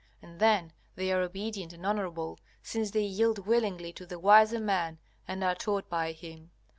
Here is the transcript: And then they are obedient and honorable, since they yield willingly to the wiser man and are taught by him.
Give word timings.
And 0.19 0.39
then 0.39 0.73
they 0.95 1.11
are 1.11 1.21
obedient 1.21 1.73
and 1.73 1.85
honorable, 1.85 2.39
since 2.63 2.89
they 2.89 3.03
yield 3.03 3.45
willingly 3.45 3.93
to 3.93 4.05
the 4.07 4.17
wiser 4.17 4.59
man 4.59 4.97
and 5.27 5.43
are 5.43 5.53
taught 5.53 5.89
by 5.89 6.11
him. 6.11 6.49